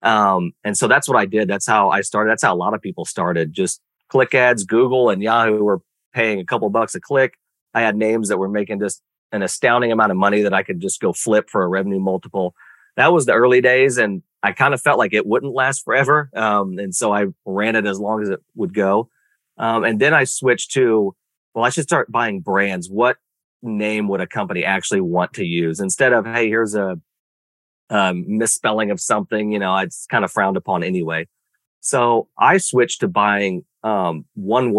Um, 0.00 0.52
and 0.64 0.78
so 0.78 0.88
that's 0.88 1.08
what 1.08 1.18
I 1.18 1.26
did. 1.26 1.48
That's 1.48 1.66
how 1.66 1.90
I 1.90 2.00
started. 2.02 2.30
That's 2.30 2.44
how 2.44 2.54
a 2.54 2.56
lot 2.56 2.72
of 2.72 2.80
people 2.80 3.04
started. 3.04 3.52
Just 3.52 3.82
click 4.08 4.34
ads, 4.34 4.64
Google 4.64 5.10
and 5.10 5.22
Yahoo 5.22 5.62
were 5.62 5.82
paying 6.18 6.40
a 6.40 6.44
couple 6.44 6.68
bucks 6.68 6.96
a 6.96 7.00
click. 7.00 7.38
I 7.74 7.80
had 7.80 7.94
names 7.96 8.28
that 8.28 8.38
were 8.38 8.48
making 8.48 8.80
just 8.80 9.02
an 9.30 9.42
astounding 9.42 9.92
amount 9.92 10.10
of 10.10 10.18
money 10.18 10.42
that 10.42 10.52
I 10.52 10.64
could 10.64 10.80
just 10.80 11.00
go 11.00 11.12
flip 11.12 11.48
for 11.48 11.62
a 11.62 11.68
revenue 11.68 12.00
multiple. 12.00 12.54
That 12.96 13.12
was 13.12 13.26
the 13.26 13.34
early 13.34 13.60
days. 13.60 13.98
And 13.98 14.22
I 14.42 14.50
kind 14.50 14.74
of 14.74 14.82
felt 14.82 14.98
like 14.98 15.14
it 15.14 15.26
wouldn't 15.26 15.54
last 15.54 15.84
forever. 15.84 16.28
Um, 16.34 16.78
and 16.78 16.92
so 16.92 17.14
I 17.14 17.26
ran 17.44 17.76
it 17.76 17.86
as 17.86 18.00
long 18.00 18.22
as 18.22 18.30
it 18.30 18.40
would 18.56 18.74
go. 18.74 19.10
Um, 19.58 19.84
and 19.84 20.00
then 20.00 20.12
I 20.12 20.24
switched 20.24 20.72
to, 20.72 21.14
well, 21.54 21.64
I 21.64 21.70
should 21.70 21.84
start 21.84 22.10
buying 22.10 22.40
brands. 22.40 22.90
What 22.90 23.18
name 23.62 24.08
would 24.08 24.20
a 24.20 24.26
company 24.26 24.64
actually 24.64 25.00
want 25.00 25.34
to 25.34 25.44
use 25.44 25.78
instead 25.78 26.12
of, 26.12 26.26
hey, 26.26 26.48
here's 26.48 26.74
a 26.74 27.00
um, 27.90 28.24
misspelling 28.26 28.90
of 28.90 29.00
something, 29.00 29.52
you 29.52 29.58
know, 29.60 29.76
it's 29.76 30.06
kind 30.06 30.24
of 30.24 30.32
frowned 30.32 30.56
upon 30.56 30.82
anyway. 30.82 31.28
So 31.80 32.28
I 32.36 32.58
switched 32.58 33.00
to 33.00 33.08
buying 33.08 33.64
um, 33.84 34.24
one 34.34 34.72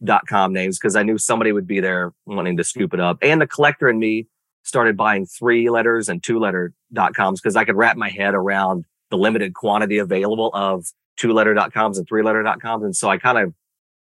word.com 0.00 0.52
names 0.52 0.78
because 0.78 0.96
I 0.96 1.02
knew 1.02 1.18
somebody 1.18 1.52
would 1.52 1.66
be 1.66 1.80
there 1.80 2.12
wanting 2.26 2.56
to 2.56 2.64
scoop 2.64 2.94
it 2.94 3.00
up. 3.00 3.18
And 3.22 3.40
the 3.40 3.46
collector 3.46 3.88
and 3.88 3.98
me 3.98 4.26
started 4.62 4.96
buying 4.96 5.26
three 5.26 5.70
letters 5.70 6.08
and 6.08 6.22
two 6.22 6.38
letter 6.38 6.72
dot 6.92 7.14
coms 7.14 7.40
because 7.40 7.56
I 7.56 7.64
could 7.64 7.76
wrap 7.76 7.96
my 7.96 8.10
head 8.10 8.34
around 8.34 8.84
the 9.10 9.16
limited 9.16 9.54
quantity 9.54 9.98
available 9.98 10.50
of 10.52 10.86
two 11.16 11.32
letter 11.32 11.54
dot 11.54 11.72
coms 11.72 11.98
and 11.98 12.06
three 12.06 12.22
letter 12.22 12.42
dot 12.42 12.60
coms. 12.60 12.84
And 12.84 12.94
so 12.94 13.08
I 13.08 13.18
kind 13.18 13.38
of 13.38 13.54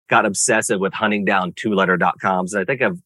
got 0.09 0.25
obsessive 0.25 0.79
with 0.79 0.93
hunting 0.93 1.25
down 1.25 1.53
two 1.55 1.73
letter.coms. 1.73 2.53
And 2.53 2.61
I 2.61 2.65
think 2.65 2.81
I've 2.81 3.01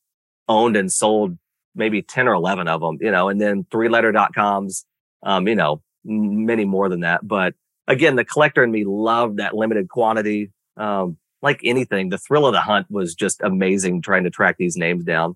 owned 0.47 0.75
and 0.75 0.91
sold 0.91 1.37
maybe 1.73 2.01
10 2.01 2.27
or 2.27 2.33
11 2.33 2.67
of 2.67 2.81
them, 2.81 2.97
you 2.99 3.11
know, 3.11 3.29
and 3.29 3.39
then 3.39 3.65
three 3.71 3.89
letter.coms 3.89 4.85
um, 5.23 5.47
you 5.47 5.55
know, 5.55 5.81
many 6.03 6.65
more 6.65 6.89
than 6.89 7.01
that. 7.01 7.27
But 7.27 7.53
again, 7.87 8.15
the 8.15 8.25
collector 8.25 8.63
and 8.63 8.71
me 8.71 8.83
loved 8.85 9.37
that 9.37 9.55
limited 9.55 9.89
quantity. 9.89 10.51
Um, 10.77 11.17
like 11.41 11.59
anything, 11.63 12.09
the 12.09 12.17
thrill 12.17 12.45
of 12.45 12.53
the 12.53 12.61
hunt 12.61 12.87
was 12.89 13.15
just 13.15 13.41
amazing 13.41 14.01
trying 14.01 14.23
to 14.23 14.29
track 14.29 14.57
these 14.57 14.77
names 14.77 15.03
down. 15.03 15.35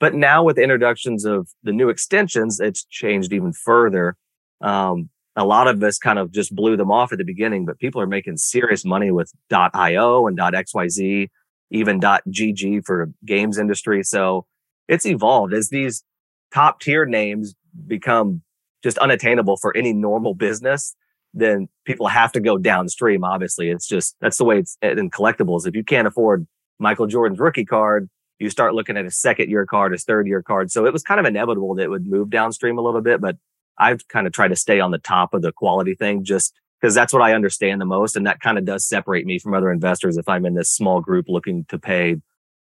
But 0.00 0.14
now 0.14 0.44
with 0.44 0.58
introductions 0.58 1.24
of 1.24 1.48
the 1.62 1.72
new 1.72 1.88
extensions, 1.88 2.60
it's 2.60 2.84
changed 2.84 3.32
even 3.32 3.52
further. 3.52 4.16
Um, 4.60 5.10
a 5.34 5.44
lot 5.44 5.68
of 5.68 5.82
us 5.82 5.98
kind 5.98 6.18
of 6.18 6.32
just 6.32 6.54
blew 6.54 6.76
them 6.76 6.90
off 6.90 7.12
at 7.12 7.18
the 7.18 7.24
beginning, 7.24 7.64
but 7.64 7.78
people 7.78 8.00
are 8.00 8.06
making 8.06 8.36
serious 8.36 8.84
money 8.84 9.10
with 9.10 9.32
.io 9.52 10.26
and 10.26 10.38
.xyz, 10.38 11.28
even 11.70 12.00
.gg 12.00 12.84
for 12.84 13.10
games 13.24 13.58
industry. 13.58 14.02
So 14.02 14.46
it's 14.88 15.06
evolved 15.06 15.54
as 15.54 15.68
these 15.68 16.04
top 16.52 16.80
tier 16.80 17.06
names 17.06 17.54
become 17.86 18.42
just 18.82 18.98
unattainable 18.98 19.56
for 19.56 19.76
any 19.76 19.92
normal 19.92 20.34
business, 20.34 20.94
then 21.34 21.68
people 21.84 22.06
have 22.08 22.32
to 22.32 22.40
go 22.40 22.58
downstream. 22.58 23.24
Obviously, 23.24 23.70
it's 23.70 23.86
just 23.86 24.16
that's 24.20 24.38
the 24.38 24.44
way 24.44 24.58
it's 24.58 24.76
uh, 24.82 24.92
in 24.92 25.10
collectibles. 25.10 25.66
If 25.66 25.74
you 25.74 25.84
can't 25.84 26.08
afford 26.08 26.46
Michael 26.78 27.06
Jordan's 27.06 27.40
rookie 27.40 27.64
card, 27.64 28.08
you 28.38 28.50
start 28.50 28.74
looking 28.74 28.96
at 28.96 29.04
a 29.04 29.10
second 29.10 29.50
year 29.50 29.66
card, 29.66 29.94
a 29.94 29.98
third 29.98 30.26
year 30.26 30.42
card. 30.42 30.70
So 30.70 30.86
it 30.86 30.92
was 30.92 31.02
kind 31.02 31.20
of 31.20 31.26
inevitable 31.26 31.74
that 31.74 31.82
it 31.82 31.90
would 31.90 32.06
move 32.06 32.30
downstream 32.30 32.78
a 32.78 32.82
little 32.82 33.00
bit, 33.00 33.20
but 33.20 33.36
I've 33.78 34.06
kind 34.08 34.26
of 34.26 34.32
tried 34.32 34.48
to 34.48 34.56
stay 34.56 34.80
on 34.80 34.90
the 34.90 34.98
top 34.98 35.34
of 35.34 35.42
the 35.42 35.52
quality 35.52 35.94
thing 35.94 36.24
just 36.24 36.54
because 36.80 36.94
that's 36.94 37.12
what 37.12 37.22
I 37.22 37.34
understand 37.34 37.80
the 37.80 37.86
most. 37.86 38.16
And 38.16 38.26
that 38.26 38.40
kind 38.40 38.58
of 38.58 38.64
does 38.64 38.84
separate 38.84 39.26
me 39.26 39.38
from 39.38 39.54
other 39.54 39.70
investors 39.70 40.16
if 40.16 40.28
I'm 40.28 40.46
in 40.46 40.54
this 40.54 40.70
small 40.70 41.00
group 41.00 41.26
looking 41.28 41.64
to 41.66 41.78
pay 41.78 42.16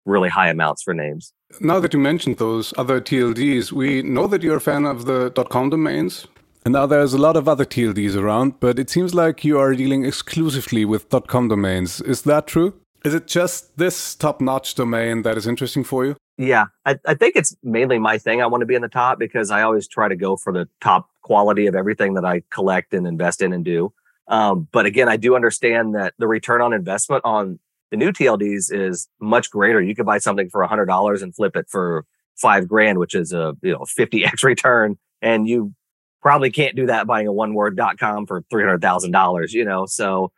really 0.04 0.28
high 0.28 0.48
amounts 0.48 0.82
for 0.82 0.94
names. 0.94 1.32
Now 1.60 1.80
that 1.80 1.92
you 1.92 1.98
mentioned 1.98 2.38
those 2.38 2.72
other 2.78 3.00
TLDs, 3.00 3.72
we 3.72 4.02
know 4.02 4.26
that 4.26 4.42
you're 4.42 4.56
a 4.56 4.60
fan 4.60 4.84
of 4.84 5.04
the 5.04 5.30
dot 5.30 5.50
.com 5.50 5.70
domains. 5.70 6.26
And 6.68 6.74
now 6.74 6.84
there's 6.84 7.14
a 7.14 7.18
lot 7.18 7.34
of 7.34 7.48
other 7.48 7.64
TLDs 7.64 8.14
around, 8.14 8.60
but 8.60 8.78
it 8.78 8.90
seems 8.90 9.14
like 9.14 9.42
you 9.42 9.58
are 9.58 9.74
dealing 9.74 10.04
exclusively 10.04 10.84
with 10.84 11.08
.com 11.26 11.48
domains. 11.48 12.02
Is 12.02 12.20
that 12.24 12.46
true? 12.46 12.74
Is 13.06 13.14
it 13.14 13.26
just 13.26 13.78
this 13.78 14.14
top-notch 14.14 14.74
domain 14.74 15.22
that 15.22 15.38
is 15.38 15.46
interesting 15.46 15.82
for 15.82 16.04
you? 16.04 16.14
Yeah, 16.36 16.66
I, 16.84 16.98
I 17.06 17.14
think 17.14 17.36
it's 17.36 17.56
mainly 17.62 17.98
my 17.98 18.18
thing. 18.18 18.42
I 18.42 18.46
want 18.48 18.60
to 18.60 18.66
be 18.66 18.74
in 18.74 18.82
the 18.82 18.88
top 18.88 19.18
because 19.18 19.50
I 19.50 19.62
always 19.62 19.88
try 19.88 20.08
to 20.08 20.14
go 20.14 20.36
for 20.36 20.52
the 20.52 20.68
top 20.82 21.08
quality 21.22 21.68
of 21.68 21.74
everything 21.74 22.12
that 22.12 22.26
I 22.26 22.42
collect 22.50 22.92
and 22.92 23.06
invest 23.06 23.40
in 23.40 23.54
and 23.54 23.64
do. 23.64 23.94
Um, 24.26 24.68
but 24.70 24.84
again, 24.84 25.08
I 25.08 25.16
do 25.16 25.36
understand 25.36 25.94
that 25.94 26.12
the 26.18 26.28
return 26.28 26.60
on 26.60 26.74
investment 26.74 27.22
on 27.24 27.58
the 27.90 27.96
new 27.96 28.12
TLDs 28.12 28.70
is 28.70 29.08
much 29.22 29.50
greater. 29.50 29.80
You 29.80 29.94
could 29.94 30.04
buy 30.04 30.18
something 30.18 30.50
for 30.50 30.60
a 30.60 30.68
hundred 30.68 30.84
dollars 30.84 31.22
and 31.22 31.34
flip 31.34 31.56
it 31.56 31.70
for 31.70 32.04
five 32.36 32.68
grand, 32.68 32.98
which 32.98 33.14
is 33.14 33.32
a 33.32 33.56
you 33.62 33.72
know 33.72 33.86
50x 33.98 34.42
return. 34.42 34.98
And 35.22 35.48
you 35.48 35.74
probably 36.22 36.50
can't 36.50 36.76
do 36.76 36.86
that 36.86 37.06
buying 37.06 37.26
a 37.26 37.32
one 37.32 37.54
word.com 37.54 38.26
for 38.26 38.44
three 38.50 38.62
hundred 38.62 38.80
thousand 38.80 39.12
dollars, 39.12 39.52
you 39.52 39.64
know. 39.64 39.86
So 39.86 40.32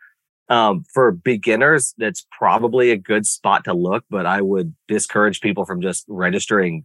um, 0.49 0.84
for 0.92 1.12
beginners, 1.12 1.94
that's 1.96 2.26
probably 2.37 2.90
a 2.90 2.96
good 2.96 3.25
spot 3.25 3.64
to 3.64 3.72
look, 3.72 4.04
but 4.10 4.26
I 4.26 4.40
would 4.40 4.75
discourage 4.88 5.40
people 5.40 5.64
from 5.64 5.80
just 5.80 6.04
registering 6.08 6.84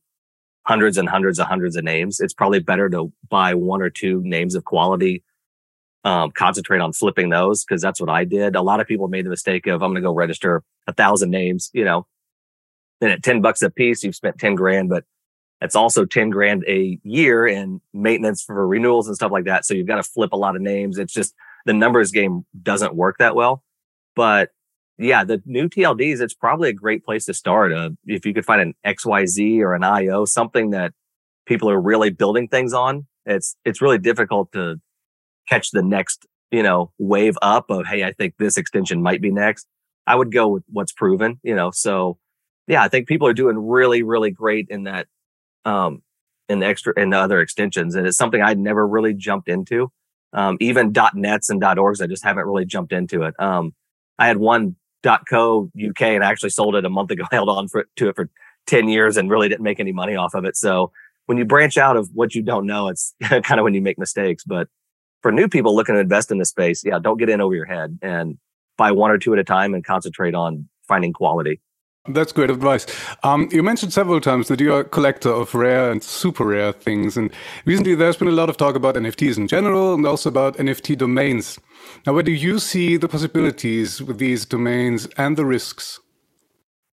hundreds 0.67 0.97
and 0.97 1.09
hundreds 1.09 1.39
and 1.39 1.47
hundreds 1.47 1.75
of 1.75 1.83
names. 1.83 2.19
It's 2.19 2.33
probably 2.33 2.59
better 2.59 2.89
to 2.89 3.11
buy 3.29 3.53
one 3.55 3.81
or 3.81 3.89
two 3.89 4.21
names 4.23 4.55
of 4.55 4.65
quality, 4.65 5.23
um, 6.03 6.31
concentrate 6.31 6.79
on 6.79 6.93
flipping 6.93 7.29
those 7.29 7.65
because 7.65 7.81
that's 7.81 7.99
what 7.99 8.09
I 8.09 8.23
did. 8.23 8.55
A 8.55 8.61
lot 8.61 8.79
of 8.79 8.87
people 8.87 9.07
made 9.07 9.25
the 9.25 9.31
mistake 9.31 9.67
of 9.67 9.81
I'm 9.81 9.91
going 9.91 9.95
to 9.95 10.07
go 10.07 10.13
register 10.13 10.63
a 10.87 10.93
thousand 10.93 11.31
names, 11.31 11.71
you 11.73 11.85
know, 11.85 12.05
then 13.01 13.11
at 13.11 13.23
10 13.23 13.41
bucks 13.41 13.61
a 13.61 13.69
piece, 13.69 14.03
you've 14.03 14.15
spent 14.15 14.39
10 14.39 14.55
grand, 14.55 14.89
but 14.89 15.03
it's 15.65 15.75
also 15.75 16.05
10 16.05 16.29
grand 16.29 16.63
a 16.67 16.98
year 17.03 17.45
in 17.45 17.81
maintenance 17.93 18.41
for 18.41 18.65
renewals 18.65 19.07
and 19.07 19.15
stuff 19.15 19.31
like 19.31 19.45
that. 19.45 19.65
So 19.65 19.74
you've 19.74 19.88
got 19.88 19.98
to 19.98 20.03
flip 20.03 20.31
a 20.31 20.38
lot 20.38 20.55
of 20.55 20.62
names. 20.62 20.98
It's 20.98 21.13
just 21.13 21.34
the 21.65 21.74
numbers 21.74 22.12
game 22.12 22.45
doesn't 22.62 22.95
work 22.95 23.17
that 23.17 23.36
well. 23.36 23.63
But 24.15 24.51
yeah, 24.98 25.25
the 25.25 25.41
new 25.45 25.67
TLDs, 25.67 26.22
it's 26.22 26.34
probably 26.34 26.69
a 26.69 26.74
great 26.74 27.03
place 27.03 27.25
to 27.25 27.34
start. 27.34 27.74
Uh, 27.74 27.89
if 28.05 28.25
you 28.25 28.34
could 28.34 28.45
find 28.45 28.62
an 28.62 28.74
XYZ 28.86 29.60
or 29.60 29.74
an 29.74 29.84
IO, 29.84 30.24
something 30.24 30.69
that 30.69 30.93
people 31.45 31.69
are 31.69 31.81
really 31.81 32.12
building 32.12 32.48
things 32.48 32.74
on, 32.74 33.07
it's, 33.25 33.57
it's 33.65 33.81
really 33.81 33.98
difficult 33.98 34.51
to 34.53 34.79
catch 35.50 35.72
the 35.72 35.84
next, 35.84 36.25
you 36.51 36.63
know, 36.63 36.91
wave 36.98 37.38
up 37.41 37.69
of, 37.69 37.86
Hey, 37.88 38.03
I 38.03 38.13
think 38.13 38.36
this 38.38 38.57
extension 38.57 39.01
might 39.01 39.22
be 39.22 39.31
next. 39.31 39.67
I 40.07 40.15
would 40.15 40.31
go 40.31 40.48
with 40.48 40.63
what's 40.72 40.93
proven, 40.93 41.39
you 41.43 41.55
know, 41.55 41.72
so 41.72 42.17
yeah, 42.67 42.81
I 42.81 42.88
think 42.88 43.07
people 43.07 43.27
are 43.27 43.34
doing 43.34 43.57
really, 43.57 44.03
really 44.03 44.31
great 44.31 44.67
in 44.69 44.84
that, 44.84 45.07
um, 45.65 46.01
in 46.48 46.60
the 46.60 46.65
extra, 46.65 46.93
and 46.95 47.12
the 47.12 47.17
other 47.17 47.41
extensions. 47.41 47.95
And 47.95 48.07
it's 48.07 48.17
something 48.17 48.41
I'd 48.41 48.60
never 48.60 48.88
really 48.88 49.13
jumped 49.13 49.50
into. 49.50 49.91
Um, 50.34 50.57
even 50.60 50.93
.nets 51.15 51.50
and 51.50 51.62
.orgs, 51.62 52.01
I 52.01 52.07
just 52.07 52.24
haven't 52.24 52.45
really 52.45 52.65
jumped 52.65 52.91
into 52.91 53.24
it. 53.24 53.34
Um, 53.39 53.74
I 54.19 54.27
had 54.27 54.38
one 54.38 54.75
.co 55.29 55.72
UK 55.75 56.01
and 56.01 56.24
I 56.24 56.31
actually 56.31 56.50
sold 56.50 56.75
it 56.75 56.86
a 56.86 56.89
month 56.89 57.12
ago, 57.12 57.25
held 57.31 57.50
on 57.50 57.67
for, 57.67 57.88
to 57.95 58.10
it 58.10 58.15
for 58.15 58.29
10 58.67 58.89
years 58.89 59.17
and 59.17 59.29
really 59.29 59.50
didn't 59.50 59.63
make 59.63 59.79
any 59.79 59.91
money 59.91 60.15
off 60.15 60.34
of 60.34 60.45
it. 60.45 60.55
So 60.55 60.91
when 61.25 61.38
you 61.38 61.45
branch 61.45 61.77
out 61.77 61.98
of 61.98 62.10
what 62.13 62.36
you 62.36 62.41
don't 62.41 62.65
know, 62.65 62.88
it's 62.88 63.13
kind 63.24 63.60
of 63.60 63.63
when 63.63 63.74
you 63.74 63.81
make 63.81 63.98
mistakes. 63.98 64.43
But 64.43 64.67
for 65.22 65.31
new 65.31 65.48
people 65.48 65.75
looking 65.75 65.95
to 65.95 66.01
invest 66.01 66.31
in 66.31 66.38
the 66.38 66.45
space, 66.45 66.84
yeah, 66.86 67.00
don't 67.00 67.17
get 67.17 67.29
in 67.29 67.41
over 67.41 67.55
your 67.55 67.65
head 67.65 67.98
and 68.01 68.38
buy 68.77 68.91
one 68.91 69.12
or 69.12 69.17
two 69.17 69.34
at 69.34 69.39
a 69.39 69.43
time 69.43 69.74
and 69.74 69.84
concentrate 69.84 70.36
on 70.36 70.67
finding 70.88 71.13
quality. 71.13 71.62
That's 72.07 72.31
great 72.31 72.51
advice. 72.51 72.85
Um, 73.24 73.50
you 73.51 73.63
mentioned 73.63 73.91
several 73.91 74.21
times 74.21 74.47
that 74.50 74.59
you're 74.59 74.81
a 74.81 74.83
collector 74.83 75.29
of 75.29 75.55
rare 75.55 75.91
and 75.91 76.03
super 76.03 76.45
rare 76.45 76.71
things. 76.71 77.17
And 77.17 77.31
recently 77.65 77.95
there's 77.95 78.17
been 78.17 78.27
a 78.27 78.31
lot 78.31 78.47
of 78.47 78.57
talk 78.57 78.75
about 78.75 78.93
NFTs 78.93 79.38
in 79.38 79.47
general 79.47 79.95
and 79.95 80.05
also 80.05 80.29
about 80.29 80.55
NFT 80.57 81.00
domains. 81.00 81.59
Now, 82.05 82.13
where 82.13 82.21
do 82.21 82.31
you 82.31 82.59
see 82.59 82.97
the 82.97 83.07
possibilities 83.07 84.03
with 84.03 84.19
these 84.19 84.45
domains 84.45 85.07
and 85.17 85.35
the 85.35 85.45
risks? 85.45 86.00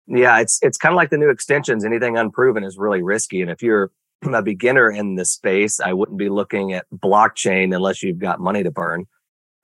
Yeah, 0.06 0.40
it's 0.40 0.58
it's 0.62 0.76
kind 0.76 0.92
of 0.92 0.96
like 0.96 1.10
the 1.10 1.18
new 1.18 1.30
extensions. 1.30 1.84
Anything 1.86 2.18
unproven 2.18 2.62
is 2.62 2.76
really 2.76 3.02
risky. 3.02 3.40
And 3.40 3.50
if 3.50 3.62
you're 3.62 3.90
a 4.22 4.42
beginner 4.42 4.90
in 4.90 5.14
this 5.14 5.30
space, 5.30 5.80
I 5.80 5.94
wouldn't 5.94 6.18
be 6.18 6.28
looking 6.28 6.74
at 6.74 6.84
blockchain 6.94 7.74
unless 7.74 8.02
you've 8.02 8.18
got 8.18 8.40
money 8.40 8.62
to 8.62 8.70
burn. 8.70 9.06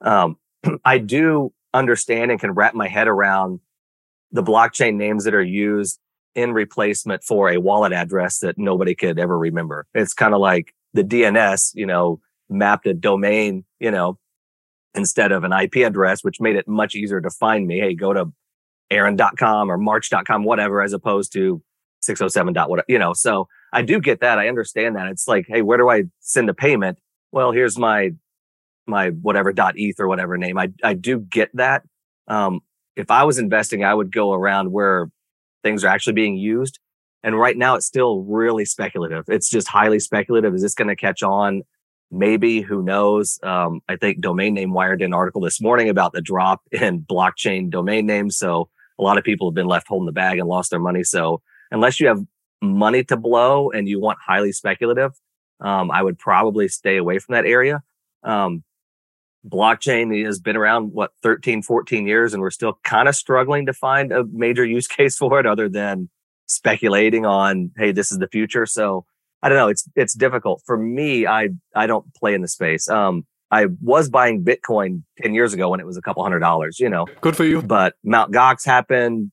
Um, 0.01 0.37
I 0.85 0.97
do 0.97 1.53
understand 1.71 2.31
and 2.31 2.39
can 2.39 2.51
wrap 2.51 2.73
my 2.73 2.87
head 2.87 3.07
around 3.07 3.59
the 4.35 4.43
blockchain 4.43 4.95
names 4.95 5.23
that 5.23 5.33
are 5.33 5.41
used 5.41 5.97
in 6.35 6.51
replacement 6.51 7.23
for 7.23 7.49
a 7.49 7.57
wallet 7.57 7.93
address 7.93 8.39
that 8.39 8.57
nobody 8.57 8.93
could 8.93 9.17
ever 9.17 9.37
remember. 9.39 9.87
It's 9.93 10.13
kind 10.13 10.33
of 10.33 10.41
like 10.41 10.75
the 10.93 11.03
DNS, 11.03 11.71
you 11.73 11.85
know, 11.85 12.19
mapped 12.49 12.85
a 12.85 12.93
domain, 12.93 13.63
you 13.79 13.89
know, 13.89 14.19
instead 14.93 15.31
of 15.31 15.45
an 15.45 15.53
IP 15.53 15.77
address, 15.77 16.21
which 16.21 16.41
made 16.41 16.57
it 16.57 16.67
much 16.67 16.95
easier 16.95 17.21
to 17.21 17.29
find 17.29 17.65
me. 17.65 17.79
Hey, 17.79 17.95
go 17.95 18.11
to 18.11 18.31
aaron.com 18.91 19.71
or 19.71 19.77
march.com, 19.77 20.43
whatever, 20.43 20.81
as 20.81 20.91
opposed 20.91 21.31
to 21.33 21.63
607. 22.01 22.53
whatever, 22.69 22.85
you 22.89 22.99
know, 22.99 23.13
so 23.13 23.47
I 23.71 23.83
do 23.83 24.01
get 24.01 24.19
that. 24.19 24.37
I 24.37 24.49
understand 24.49 24.97
that. 24.97 25.07
It's 25.07 25.29
like, 25.29 25.45
hey, 25.47 25.61
where 25.61 25.77
do 25.77 25.89
I 25.89 26.03
send 26.19 26.49
a 26.49 26.53
payment? 26.53 26.99
Well, 27.31 27.53
here's 27.53 27.79
my, 27.79 28.11
my 28.85 29.11
whatever 29.11 29.53
dot 29.53 29.79
eth 29.79 29.99
or 29.99 30.09
whatever 30.09 30.37
name. 30.37 30.57
I, 30.59 30.73
I 30.83 30.93
do 30.93 31.19
get 31.19 31.49
that. 31.55 31.83
Um, 32.27 32.59
if 32.95 33.11
I 33.11 33.23
was 33.23 33.37
investing, 33.37 33.83
I 33.83 33.93
would 33.93 34.11
go 34.11 34.33
around 34.33 34.71
where 34.71 35.09
things 35.63 35.83
are 35.83 35.87
actually 35.87 36.13
being 36.13 36.37
used. 36.37 36.79
And 37.23 37.37
right 37.37 37.57
now 37.57 37.75
it's 37.75 37.87
still 37.87 38.21
really 38.21 38.65
speculative. 38.65 39.25
It's 39.27 39.49
just 39.49 39.67
highly 39.67 39.99
speculative. 39.99 40.53
Is 40.53 40.61
this 40.61 40.75
going 40.75 40.89
to 40.89 40.95
catch 40.95 41.23
on? 41.23 41.63
Maybe, 42.11 42.61
who 42.61 42.83
knows? 42.83 43.39
Um, 43.41 43.81
I 43.89 43.95
think 43.95 44.21
Domain 44.21 44.53
Name 44.53 44.73
Wired 44.73 45.01
an 45.01 45.13
article 45.13 45.41
this 45.41 45.59
morning 45.59 45.89
about 45.89 46.13
the 46.13 46.21
drop 46.21 46.61
in 46.71 47.01
blockchain 47.01 47.69
domain 47.69 48.05
names. 48.05 48.37
So 48.37 48.69
a 48.99 49.03
lot 49.03 49.17
of 49.17 49.23
people 49.23 49.49
have 49.49 49.55
been 49.55 49.67
left 49.67 49.87
holding 49.87 50.05
the 50.05 50.11
bag 50.11 50.37
and 50.37 50.47
lost 50.47 50.69
their 50.69 50.79
money. 50.79 51.03
So 51.03 51.41
unless 51.71 51.99
you 51.99 52.07
have 52.07 52.21
money 52.61 53.03
to 53.05 53.17
blow 53.17 53.71
and 53.71 53.89
you 53.89 53.99
want 53.99 54.19
highly 54.25 54.51
speculative, 54.51 55.11
um, 55.59 55.89
I 55.89 56.03
would 56.03 56.19
probably 56.19 56.67
stay 56.67 56.97
away 56.97 57.19
from 57.19 57.33
that 57.33 57.45
area. 57.45 57.81
Um, 58.23 58.63
blockchain 59.47 60.25
has 60.25 60.39
been 60.39 60.55
around 60.55 60.91
what 60.93 61.11
13 61.21 61.61
14 61.61 62.07
years 62.07 62.33
and 62.33 62.41
we're 62.41 62.51
still 62.51 62.79
kind 62.83 63.07
of 63.07 63.15
struggling 63.15 63.65
to 63.65 63.73
find 63.73 64.11
a 64.11 64.23
major 64.31 64.65
use 64.65 64.87
case 64.97 65.17
for 65.17 65.39
it 65.39 65.45
other 65.45 65.69
than 65.69 66.09
speculating 66.47 67.25
on 67.25 67.71
hey 67.77 67.91
this 67.91 68.11
is 68.11 68.19
the 68.19 68.27
future. 68.27 68.65
So 68.65 69.05
i 69.41 69.49
don't 69.49 69.57
know 69.57 69.67
it's 69.67 69.87
it's 69.95 70.13
difficult. 70.13 70.61
For 70.65 70.77
me 70.77 71.27
i 71.27 71.49
i 71.75 71.87
don't 71.87 72.13
play 72.15 72.33
in 72.33 72.41
the 72.41 72.47
space. 72.47 72.89
Um 72.89 73.25
i 73.51 73.67
was 73.81 74.09
buying 74.09 74.43
bitcoin 74.43 75.03
10 75.21 75.33
years 75.33 75.53
ago 75.53 75.69
when 75.69 75.79
it 75.79 75.85
was 75.85 75.97
a 75.97 76.01
couple 76.01 76.23
hundred 76.23 76.39
dollars 76.39 76.79
you 76.79 76.89
know. 76.89 77.05
Good 77.21 77.35
for 77.35 77.45
you. 77.45 77.61
But 77.61 77.93
Mt. 78.03 78.31
Gox 78.31 78.65
happened 78.65 79.31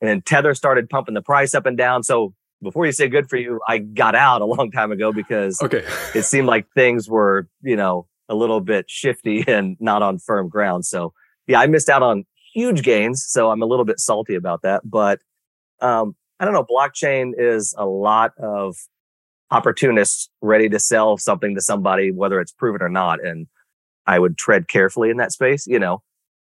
and 0.00 0.24
tether 0.26 0.54
started 0.54 0.90
pumping 0.90 1.14
the 1.14 1.22
price 1.22 1.54
up 1.54 1.66
and 1.66 1.78
down. 1.78 2.02
So 2.02 2.34
before 2.62 2.86
you 2.86 2.92
say 2.92 3.08
good 3.08 3.28
for 3.28 3.36
you 3.36 3.60
i 3.68 3.76
got 3.78 4.14
out 4.14 4.40
a 4.40 4.44
long 4.46 4.70
time 4.70 4.90
ago 4.90 5.12
because 5.12 5.60
okay. 5.60 5.84
it 6.14 6.22
seemed 6.22 6.46
like 6.46 6.66
things 6.74 7.08
were 7.08 7.46
you 7.62 7.76
know 7.76 8.06
a 8.28 8.34
little 8.34 8.60
bit 8.60 8.86
shifty 8.88 9.44
and 9.48 9.76
not 9.80 10.02
on 10.02 10.18
firm 10.18 10.48
ground. 10.48 10.86
So 10.86 11.12
yeah, 11.46 11.60
I 11.60 11.66
missed 11.66 11.88
out 11.88 12.02
on 12.02 12.24
huge 12.54 12.82
gains. 12.82 13.24
So 13.26 13.50
I'm 13.50 13.62
a 13.62 13.66
little 13.66 13.84
bit 13.84 14.00
salty 14.00 14.34
about 14.34 14.62
that. 14.62 14.82
But 14.84 15.20
um, 15.80 16.14
I 16.40 16.44
don't 16.44 16.54
know. 16.54 16.64
Blockchain 16.64 17.32
is 17.36 17.74
a 17.76 17.86
lot 17.86 18.32
of 18.38 18.76
opportunists 19.50 20.30
ready 20.40 20.68
to 20.68 20.78
sell 20.78 21.16
something 21.18 21.54
to 21.54 21.60
somebody, 21.60 22.10
whether 22.10 22.40
it's 22.40 22.52
proven 22.52 22.82
or 22.82 22.88
not. 22.88 23.24
And 23.24 23.46
I 24.06 24.18
would 24.18 24.38
tread 24.38 24.68
carefully 24.68 25.10
in 25.10 25.16
that 25.18 25.32
space, 25.32 25.66
you 25.66 25.78
know. 25.78 26.02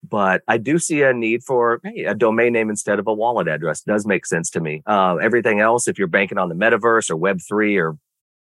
But 0.08 0.42
I 0.46 0.58
do 0.58 0.78
see 0.78 1.02
a 1.02 1.12
need 1.12 1.42
for 1.42 1.80
hey, 1.82 2.04
a 2.04 2.14
domain 2.14 2.52
name 2.52 2.70
instead 2.70 2.98
of 2.98 3.06
a 3.08 3.12
wallet 3.12 3.48
address. 3.48 3.80
It 3.80 3.90
does 3.90 4.06
make 4.06 4.24
sense 4.24 4.50
to 4.50 4.60
me. 4.60 4.82
Uh, 4.86 5.16
everything 5.16 5.60
else, 5.60 5.88
if 5.88 5.98
you're 5.98 6.06
banking 6.06 6.38
on 6.38 6.48
the 6.48 6.54
metaverse 6.54 7.10
or 7.10 7.16
Web 7.16 7.40
three 7.46 7.76
or 7.76 7.96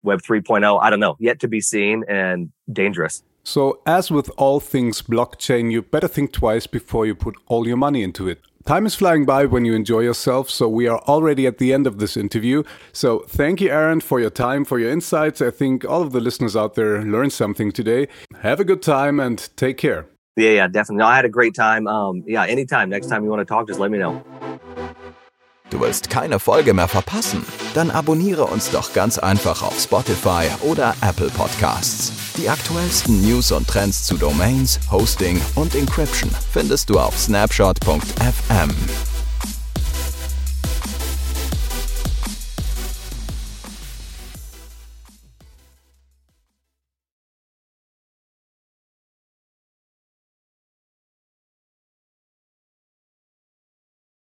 Web 0.06 0.22
3.0, 0.22 0.80
I 0.80 0.88
don't 0.88 1.00
know, 1.00 1.16
yet 1.18 1.40
to 1.40 1.48
be 1.48 1.60
seen 1.60 2.04
and 2.08 2.50
dangerous. 2.72 3.22
So, 3.44 3.80
as 3.86 4.10
with 4.10 4.30
all 4.36 4.58
things 4.58 5.02
blockchain, 5.02 5.70
you 5.70 5.82
better 5.82 6.08
think 6.08 6.32
twice 6.32 6.66
before 6.66 7.06
you 7.06 7.14
put 7.14 7.36
all 7.46 7.68
your 7.68 7.76
money 7.76 8.02
into 8.02 8.28
it. 8.28 8.40
Time 8.64 8.86
is 8.86 8.96
flying 8.96 9.24
by 9.24 9.46
when 9.46 9.64
you 9.64 9.74
enjoy 9.74 10.00
yourself, 10.00 10.50
so 10.50 10.68
we 10.68 10.88
are 10.88 10.98
already 11.02 11.46
at 11.46 11.58
the 11.58 11.72
end 11.72 11.86
of 11.86 12.00
this 12.00 12.16
interview. 12.16 12.64
So, 12.92 13.20
thank 13.28 13.60
you, 13.60 13.70
Aaron, 13.70 14.00
for 14.00 14.18
your 14.18 14.30
time, 14.30 14.64
for 14.64 14.80
your 14.80 14.90
insights. 14.90 15.40
I 15.40 15.50
think 15.50 15.84
all 15.84 16.02
of 16.02 16.10
the 16.10 16.20
listeners 16.20 16.56
out 16.56 16.74
there 16.74 17.02
learned 17.02 17.32
something 17.32 17.70
today. 17.70 18.08
Have 18.40 18.58
a 18.58 18.64
good 18.64 18.82
time 18.82 19.20
and 19.20 19.48
take 19.56 19.76
care. 19.76 20.06
Yeah, 20.34 20.50
yeah, 20.50 20.68
definitely. 20.68 20.96
No, 20.96 21.06
I 21.06 21.16
had 21.16 21.24
a 21.24 21.30
great 21.30 21.54
time. 21.54 21.86
Um, 21.86 22.24
yeah, 22.26 22.44
anytime. 22.44 22.90
Next 22.90 23.06
time 23.06 23.22
you 23.22 23.30
want 23.30 23.40
to 23.40 23.46
talk, 23.46 23.68
just 23.68 23.78
let 23.78 23.92
me 23.92 23.98
know. 23.98 24.22
Du 25.70 25.80
willst 25.80 26.10
keine 26.10 26.38
Folge 26.38 26.74
mehr 26.74 26.86
verpassen? 26.86 27.44
Dann 27.74 27.90
abonniere 27.90 28.44
uns 28.44 28.70
doch 28.70 28.92
ganz 28.92 29.18
einfach 29.18 29.62
auf 29.62 29.76
Spotify 29.80 30.46
oder 30.62 30.94
Apple 31.00 31.28
Podcasts. 31.30 32.12
Die 32.36 32.48
aktuellsten 32.48 33.20
News 33.20 33.50
und 33.50 33.66
Trends 33.66 34.04
zu 34.04 34.16
Domains, 34.16 34.78
Hosting 34.92 35.40
und 35.56 35.74
Encryption 35.74 36.30
findest 36.52 36.88
du 36.88 37.00
auf 37.00 37.18
snapshot.fm. 37.18 38.70